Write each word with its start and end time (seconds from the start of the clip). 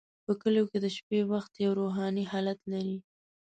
په 0.25 0.31
کلیو 0.41 0.69
کې 0.71 0.77
د 0.81 0.87
شپې 0.97 1.19
وخت 1.31 1.51
یو 1.63 1.71
روحاني 1.81 2.23
حالت 2.31 2.59
لري. 2.71 2.97